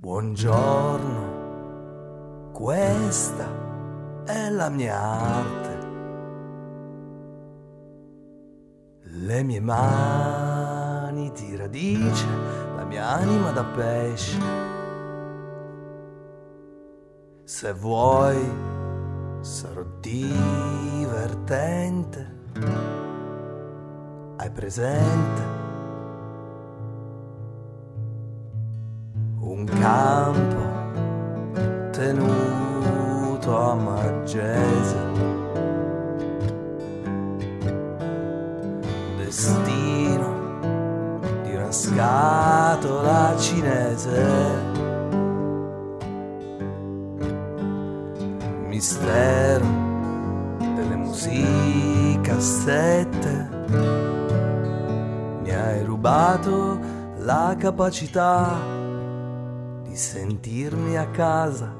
[0.00, 1.28] Buongiorno,
[2.52, 3.46] questa
[4.24, 5.78] è la mia arte.
[9.02, 12.26] Le mie mani di radice,
[12.76, 14.38] la mia anima da pesce.
[17.44, 18.42] Se vuoi
[19.42, 21.18] sarò divertente.
[24.38, 25.59] Hai presente?
[29.60, 30.62] Un campo
[31.90, 34.98] tenuto a Maggese.
[39.18, 40.28] Destino
[41.42, 44.78] di una scatola cinese.
[48.66, 49.66] Mistero
[50.74, 52.38] delle musicassette.
[55.42, 56.78] Mi hai rubato
[57.18, 58.88] la capacità
[59.90, 61.74] di sentirmi a casa.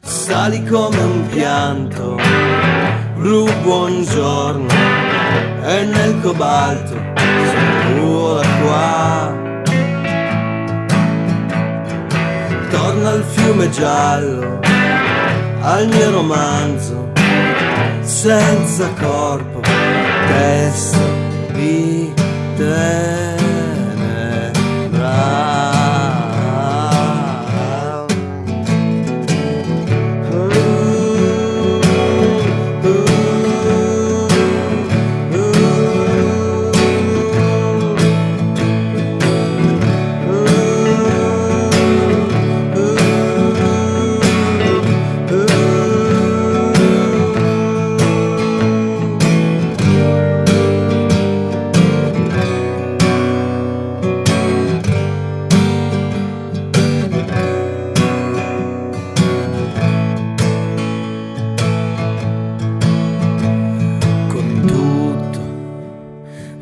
[0.00, 2.16] Sali come un pianto,
[3.14, 4.66] blu buongiorno,
[5.62, 6.96] e nel cobalto
[7.52, 9.42] sono qua.
[12.70, 14.58] Torna al fiume giallo,
[15.60, 17.12] al mio romanzo,
[18.00, 20.98] senza corpo, testo
[21.52, 22.12] di
[22.56, 23.23] te.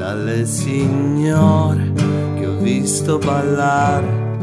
[0.00, 1.92] dalle signore
[2.38, 4.38] che ho visto ballare,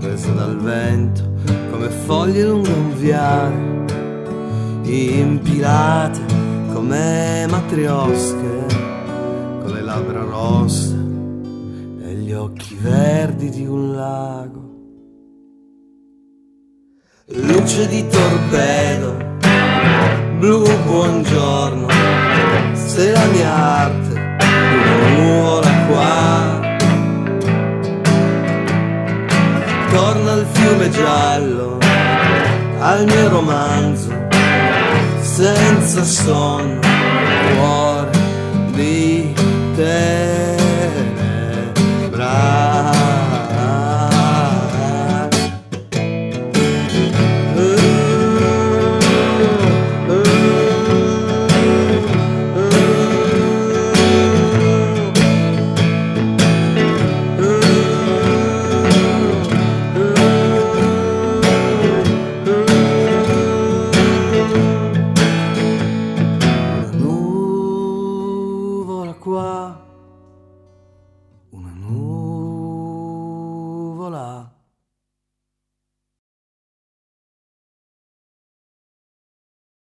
[0.00, 1.22] preso dal vento
[1.70, 3.86] come foglie lungo un viale
[5.20, 6.20] impilate
[6.72, 8.66] come matriosche,
[9.62, 10.96] con le labbra rosse
[12.02, 14.66] e gli occhi verdi di un lago.
[17.26, 19.16] Luce di torpedo,
[20.38, 21.86] blu buongiorno,
[22.72, 24.07] se la mia arte
[25.88, 26.60] qua.
[29.90, 31.78] Torna al fiume giallo,
[32.78, 34.26] al mio romanzo
[35.20, 36.97] senza sonno